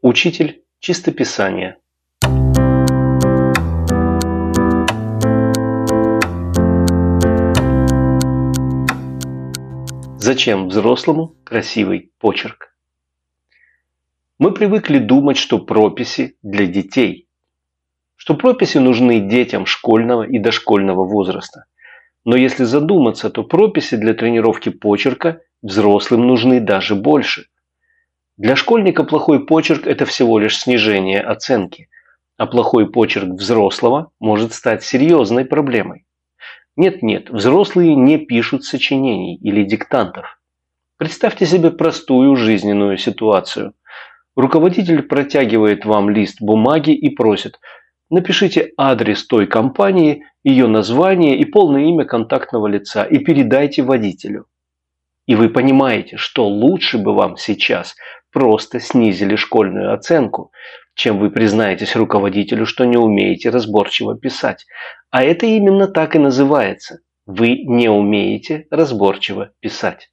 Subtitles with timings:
[0.00, 1.76] Учитель чистописания.
[10.18, 12.76] Зачем взрослому красивый почерк?
[14.38, 17.26] Мы привыкли думать, что прописи для детей,
[18.14, 21.64] что прописи нужны детям школьного и дошкольного возраста.
[22.24, 27.46] Но если задуматься, то прописи для тренировки почерка взрослым нужны даже больше–
[28.38, 31.88] для школьника плохой почерк– это всего лишь снижение оценки,
[32.36, 36.06] а плохой почерк взрослого может стать серьезной проблемой.
[36.76, 40.40] Нет-нет, взрослые не пишут сочинений или диктантов.
[40.98, 43.74] Представьте себе простую жизненную ситуацию.
[44.36, 47.58] Руководитель протягивает вам лист бумаги и просит
[48.10, 54.46] Напишите адрес той компании, ее название и полное имя контактного лица и передайте водителю.
[55.26, 57.96] И вы понимаете, что лучше бы вам сейчас
[58.38, 60.52] просто снизили школьную оценку,
[60.94, 64.64] чем вы признаетесь руководителю, что не умеете разборчиво писать.
[65.10, 67.00] А это именно так и называется.
[67.26, 70.12] Вы не умеете разборчиво писать.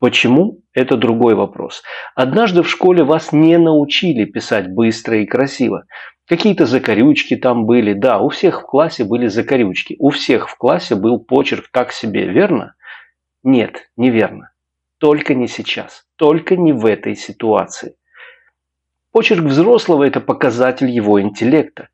[0.00, 0.58] Почему?
[0.72, 1.84] Это другой вопрос.
[2.16, 5.84] Однажды в школе вас не научили писать быстро и красиво.
[6.26, 7.92] Какие-то закорючки там были.
[7.92, 9.94] Да, у всех в классе были закорючки.
[10.00, 12.74] У всех в классе был почерк так себе, верно?
[13.44, 14.50] Нет, неверно.
[14.98, 16.04] Только не сейчас.
[16.16, 17.96] Только не в этой ситуации.
[19.12, 21.88] Почерк взрослого– это показатель его интеллекта.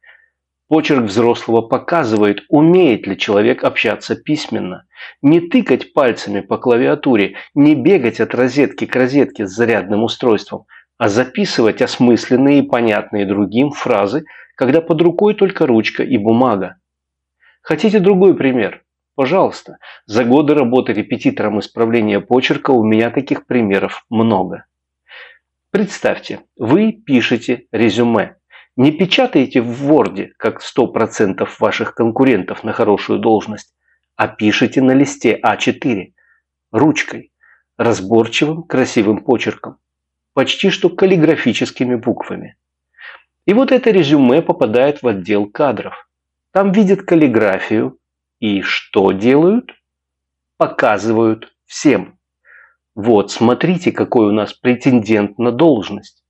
[0.68, 4.86] Почерк взрослого показывает, умеет ли человек общаться письменно.
[5.20, 10.64] Не тыкать пальцами по клавиатуре, не бегать от розетки к розетке с зарядным устройством,
[10.96, 14.24] а записывать осмысленные и понятные другим фразы,
[14.56, 16.76] когда под рукой только ручка и бумага.
[17.60, 18.82] Хотите другой пример?
[19.14, 24.64] Пожалуйста, за годы работы репетитором исправления почерка у меня таких примеров много.
[25.70, 28.36] Представьте, вы пишете резюме.
[28.76, 33.74] Не печатаете в Word, как 100% ваших конкурентов на хорошую должность,
[34.16, 36.12] а пишете на листе А4,
[36.70, 37.32] ручкой,
[37.76, 39.76] разборчивым, красивым почерком,
[40.32, 42.56] почти что каллиграфическими буквами.
[43.44, 46.08] И вот это резюме попадает в отдел кадров.
[46.52, 47.98] Там видят каллиграфию,
[48.42, 49.70] и что делают?
[50.56, 52.18] Показывают всем.
[52.96, 56.24] Вот, смотрите, какой у нас претендент на должность.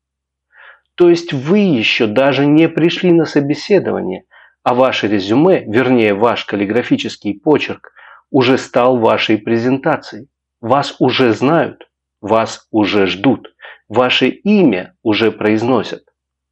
[0.95, 4.25] То есть вы еще даже не пришли на собеседование,
[4.63, 7.93] а ваше резюме, вернее ваш каллиграфический почерк,
[8.31, 10.29] уже стал вашей презентацией.
[10.61, 11.89] Вас уже знают,
[12.21, 13.55] вас уже ждут,
[13.89, 16.05] ваше имя уже произносят.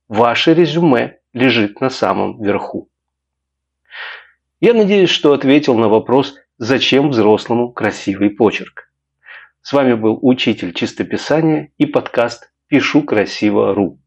[0.08, 2.88] Ваше резюме лежит на самом верху.
[4.60, 8.92] Я надеюсь, что ответил на вопрос, зачем взрослому красивый почерк.
[9.62, 13.98] С вами был учитель чистописания и подкаст «Пишу красиво.ру».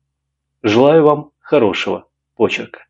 [0.62, 2.86] Желаю вам хорошего почерка.